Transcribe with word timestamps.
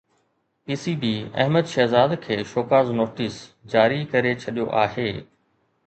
P 0.63 0.73
C 0.83 0.93
B 1.01 1.13
Ahmed 1.43 1.65
Shahzad 1.73 2.11
کي 2.23 2.37
show cause 2.53 2.87
notice 2.99 3.35
جاري 3.73 4.01
ڪري 4.13 4.33
ڇڏيو 4.43 4.71
آهي 4.85 5.11